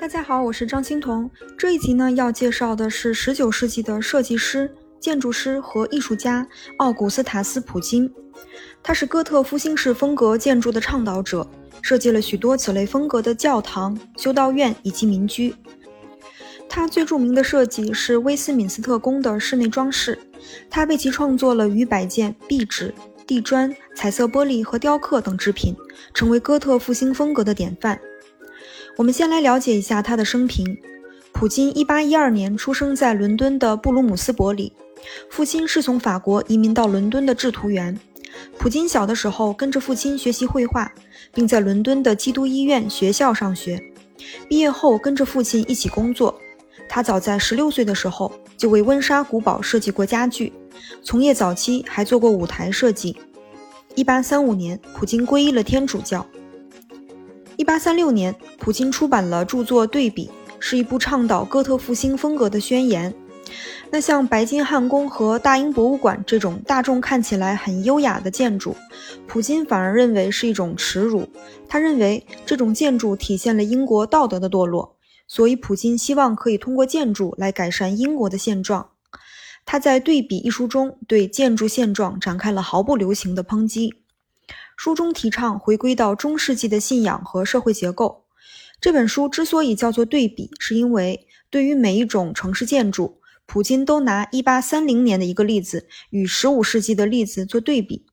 [0.00, 1.30] 大家好，我是张欣彤。
[1.58, 8.10] 这一集呢，要介绍的是十九世纪的设计师、建筑师和艺术家奥古斯塔斯·普金。
[8.82, 11.46] 他是哥特复兴式风格建筑的倡导者，
[11.82, 15.54] 设计了许多此类风格的教堂、修道院以及民居。
[16.66, 20.18] 他最著名的设计是威斯敏斯特宫的室内装饰，
[20.70, 22.94] 他为其创作了逾百件壁纸、
[23.26, 25.76] 地砖、彩色玻璃和雕刻等制品，
[26.14, 28.00] 成为哥特复兴风格的典范。
[29.00, 30.76] 我们先来了解一下他的生平。
[31.32, 34.74] 普京1812年出生在伦敦的布鲁姆斯伯里，
[35.30, 37.98] 父亲是从法国移民到伦敦的制图员。
[38.58, 40.92] 普京小的时候跟着父亲学习绘画，
[41.32, 43.82] 并在伦敦的基督医院学校上学。
[44.50, 46.38] 毕业后跟着父亲一起工作。
[46.86, 50.52] 他早在16岁的时候就为温莎古堡设计过家具，
[51.02, 53.16] 从业早期还做过舞台设计。
[53.96, 56.26] 1835年，普京皈依了天主教。
[57.60, 60.28] 一八三六年，普金出版了著作《对比》，
[60.58, 63.14] 是一部倡导哥特复兴风格的宣言。
[63.90, 68.74] 那像白金汉宫和大英博物馆这种大众看起来很优雅的建筑，
[69.26, 71.28] 普金反而认为是一种耻辱。
[71.68, 74.96] 他认为这种建筑体现了英国道德的堕落，
[75.28, 78.88] 所以普金希望可以通过建筑来改善英国的现状。
[79.66, 83.99] 他在《对比》一书中对建筑现状展开了毫不留情的抨击。
[84.82, 88.24] 书中提倡回归到中世纪的信仰和社会结构。
[88.80, 98.06] 这本书之所以叫做对比，是因为对于每一种城市建筑，普京都拿1830年的一个例子与15世纪的例子做对比。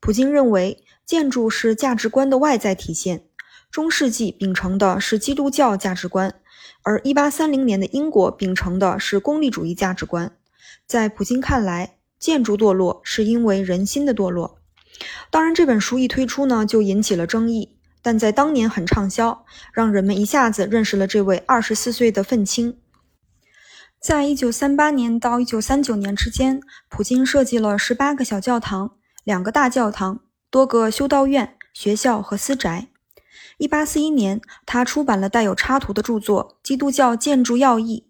[0.00, 3.24] 普京认为，建筑是价值观的外在体现。
[3.70, 6.34] 中世纪秉承的是基督教价值观，
[6.82, 10.36] 而1830年的英国秉承的是功利主义价值观。
[10.86, 14.58] 在普京看来，建筑堕落是因为人心的堕落。
[15.30, 22.78] 当然，这本书一推出呢，就引起了争议，但在当年很畅销，让人们一下子认识了这位二十四岁的愤青。
[24.00, 30.20] 在一九三八年到一九三九年之间，普京设计了十八个小教堂、两个大教堂、
[30.50, 32.88] 多个修道院、学校和私宅。
[33.58, 38.08] 一八四一年，他出版了带有插图的著作《基督教建筑要义》，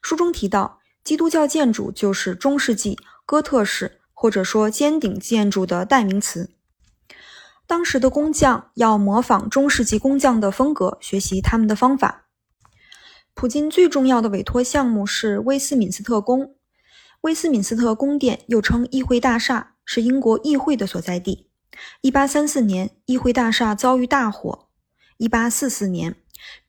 [0.00, 4.00] 书中提到，基督教建筑就是中世纪哥特式。
[4.24, 6.48] 或者说尖顶建筑的代名词。
[7.66, 12.24] 当时的工匠要模仿中世纪工匠的风格，学习他们的方法。
[13.34, 16.54] 普京最重要的委托项目是威斯敏斯特宫。
[17.20, 21.50] 威斯敏斯特宫殿又称议会大厦，是英国议会的所在地。
[22.00, 24.68] 1834年，议会大厦遭遇大火。
[25.18, 26.16] 1844年，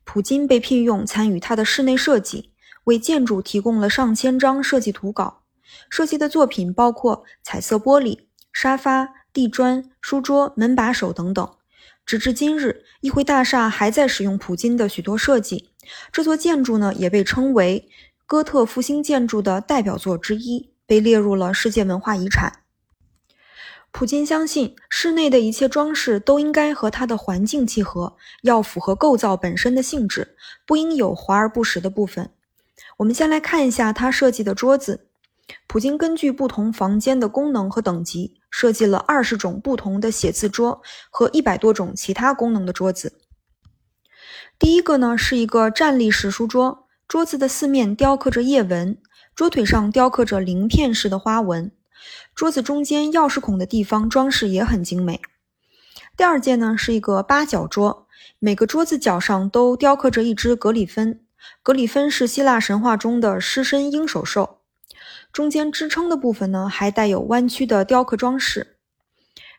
[0.04, 2.52] 普京被聘用参与他的室内设计，
[2.84, 5.44] 为建筑提供了上千张设计图稿。
[5.90, 11.56] 设计的作品包括彩色玻璃、沙发、地砖、书桌、门把手等等。
[12.04, 15.70] 直至今日，议会大厦还在使用普金的许多设计。
[16.12, 17.88] 这座建筑呢，也被称为
[18.26, 22.60] 哥特复兴建筑的代表作之一，被列入了世界文化遗产。
[23.90, 32.30] 普金相信，室内的一切装饰都应该和它的环境契合，要符合构造本身的性质，不应有华而不实的部分。
[32.98, 35.05] 我们先来看一下他设计的桌子。
[35.66, 43.20] 普京根据不同房间的功能和等级，设计了二十种不同的写字桌和一百多种其他功能的桌子。
[44.58, 48.98] 第一个呢是一个站立式书桌，桌子的四面雕刻着叶纹，
[49.34, 51.70] 桌腿上雕刻着鳞片式的花纹，
[52.34, 55.20] 桌子中间钥匙孔的地方装饰也很精美。
[56.16, 58.06] 第二件呢是一个八角桌，
[58.38, 61.20] 每个桌子角上都雕刻着一只格里芬，
[61.62, 64.55] 格里芬是希腊神话中的狮身鹰首兽。
[65.36, 68.78] 中间支撑的部分呢，还带有弯曲的雕刻装饰。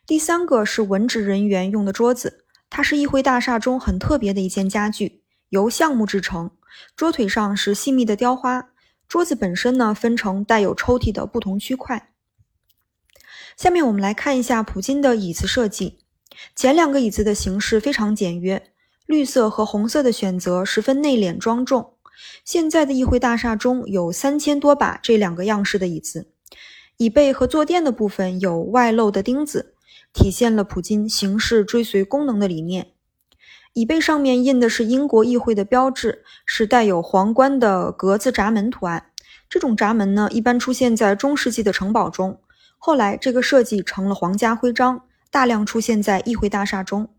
[0.07, 6.49] 第三个是文职人员用的桌子，它是议会大厦中很特别的一件家具，由橡木制成，
[6.95, 8.69] 桌腿上是细密的雕花。
[9.07, 12.09] 桌子本身呢，分成带有抽屉的不同区块。
[13.55, 15.99] 下面我们来看一下普京的椅子设计，
[16.55, 18.71] 前两个椅子的形式非常简约，
[19.05, 21.97] 绿色和红色的选择十分内敛庄重。
[22.43, 26.28] 现在的议会大厦中有三千多把这两个样式的椅子，
[26.97, 29.73] 椅背和坐垫的部分有外露的钉子，
[30.14, 32.91] 体现了普京形式追随功能的理念。
[33.73, 39.11] 椅背上面印的是英国议会的标志，是带有皇冠的格子闸门图案。
[39.47, 42.41] 这种闸门呢，一般出现在中世纪的城堡中，
[42.79, 47.09] 后来这个设计成了皇家徽章，大量出现在议会大厦中。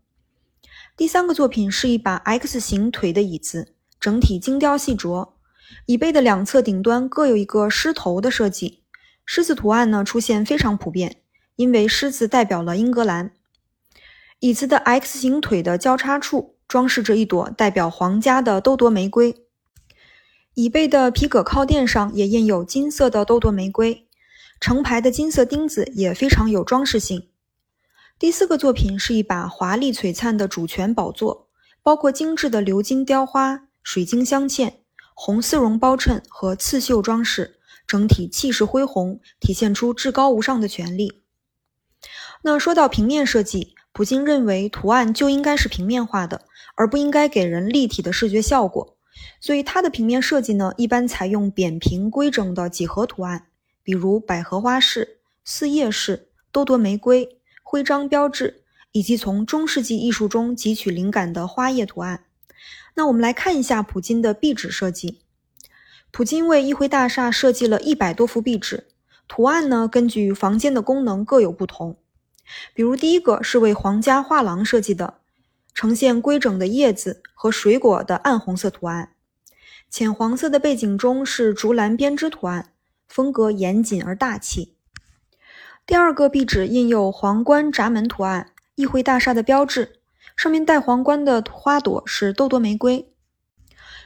[0.97, 3.73] 第三个作品是一把 X 型腿的椅子。
[3.99, 5.29] 整体精雕细琢，
[5.85, 8.81] 椅背的两侧顶端各有一个狮头的设计，
[9.25, 11.17] 狮子图案呢出现非常普遍，
[11.55, 13.31] 因为狮子代表了英格兰。
[14.39, 19.35] 椅子的 X 型腿的交叉处装饰着一朵代表皇家的兜铎玫瑰。
[20.53, 24.07] 椅背的皮革靠垫上也印有金色的兜铎玫瑰，
[24.61, 27.27] 成排的金色钉子也非常有装饰性。
[28.17, 31.47] 第四个作品是一把华丽璀璨的主权宝座，
[31.83, 34.73] 包括精致的鎏金雕花、水晶镶嵌、
[35.15, 37.57] 红丝绒包衬和刺绣装饰，
[37.87, 41.23] 整体气势恢宏，体现出至高无上的权力。
[42.43, 46.45] 那说到平面设计，普京认为图案就应该是平面化的，
[46.75, 48.95] 而不应该给人立体的视觉效果。
[49.41, 53.47] 所以他的平面设计呢，一般采用扁平规整的几何图案，
[53.81, 62.25] 比如百合花式、四叶式、多朵玫瑰、徽章标志，以及从中世纪艺术中汲取灵感的花叶图案。
[62.95, 65.21] 那我们来看一下普京的壁纸设计。
[66.11, 68.87] 普京为议会大厦设计了一百多幅壁纸，
[69.27, 71.97] 图案呢根据房间的功能各有不同。
[72.73, 75.19] 比如，第一个是为皇家画廊设计的，
[75.73, 79.11] 呈现规整的叶子和水果的暗红色图案。
[79.91, 82.73] 浅黄色的背景中是竹篮编织图案，
[83.07, 84.75] 风格严谨而大气。
[85.85, 89.98] 第二个壁纸印有皇冠闸门图案，议会大厦的标志，
[90.39, 93.11] 上面戴皇冠的花朵是豆多玫瑰。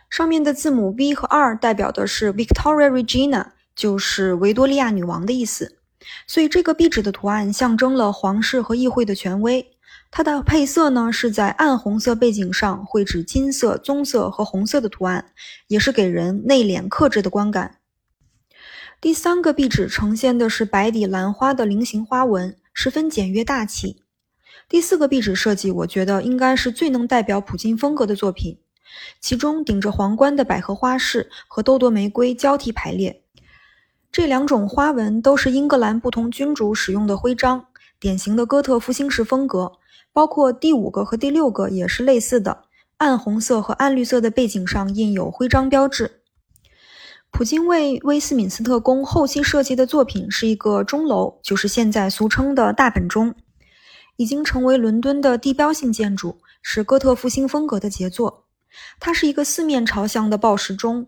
[0.10, 5.78] 上面的字母 V 和 R 代表的是 Victoria Regina，就是维多利亚女王的意思。
[6.26, 9.78] 所以，这个壁纸的图案象征了皇室和议会的权威。
[10.10, 15.34] 它的配色呢，是在暗红色背景上绘制金色、棕色和红色的图案，
[15.68, 17.78] 也是给人内敛克制的观感。
[19.00, 24.02] 第三个壁纸呈现的是白底蓝花的菱形花纹，十分简约大气。
[24.74, 28.58] 第四个壁纸设计，我觉得应该是最能代表普京风格的作品。
[29.22, 33.22] 其中顶着皇冠的百合花式和兜铎玫瑰交替排列。
[34.12, 37.68] 这两种花纹都是英格兰不同君主使用的徽章，
[38.00, 39.74] 典型的哥特复兴式风格。
[40.12, 42.64] 包括第五个和第六个也是类似的，
[42.98, 46.24] 暗红色和暗绿色的背景上印有徽章标志。
[47.30, 53.36] 普京为威斯敏斯特宫后期设计的作品是一个钟楼，就是现在俗称的大本钟，
[54.16, 58.46] 已经成为伦敦的地标性建筑，是哥特复兴风格的杰作。
[59.00, 61.08] 它是一个四面朝向的报时钟，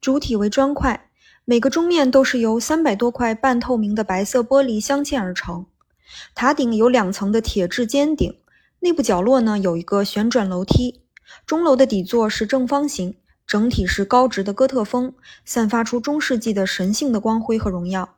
[0.00, 1.08] 主体为砖块。
[1.44, 5.66] 每个钟面都是由三百多块半透明的白色玻璃镶嵌而成，
[6.36, 8.38] 塔顶有两层的铁质尖顶，
[8.78, 11.02] 内部角落呢有一个旋转楼梯。
[11.44, 15.14] 钟楼的底座是正方形，整体是高直的哥特风，
[15.44, 18.16] 散发出中世纪的神性的光辉和荣耀。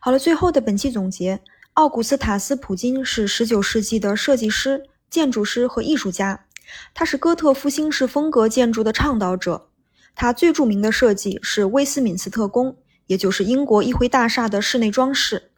[0.00, 1.42] 好了，最后的本期总结：
[1.76, 6.46] 奥古斯塔斯·普金是19世纪的设计师、建筑师和艺术家，
[6.94, 9.68] 他是哥特复兴式风格建筑的倡导者。
[10.14, 12.78] 他最著名的设计是威斯敏斯特宫，
[13.08, 15.50] 也就是英国议会大厦的室内装饰。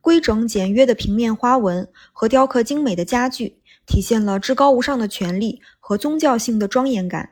[0.00, 7.30] 规整简约的平面花纹和雕刻精美的家具，体现了至高无上的权力和宗教性的庄严感。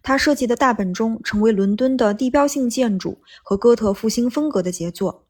[0.00, 5.24] 他设计的大本钟成为伦敦的地标性建筑和哥特复兴风格的杰作。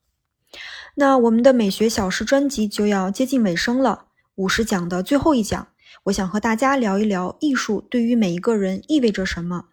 [1.00, 5.68] 那我们的美学小事专辑就要接近尾声了，五十讲的最后一讲，
[6.06, 9.66] 我想和大家聊一聊艺术对于每一个人意味着什么。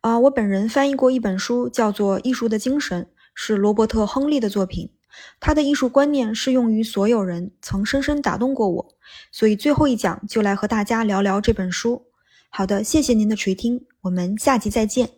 [0.00, 3.04] 啊，我本人翻译过一本书，叫做《艺术的精神》，
[3.36, 4.90] 是罗伯特·亨利的作品。
[5.38, 8.88] 他的艺术观念适用于所有人，曾深深打动过我。
[9.30, 12.02] 所以最后一讲就来和大家聊聊这本书。
[12.48, 15.17] 好的，谢谢您的垂听，我们下集再见。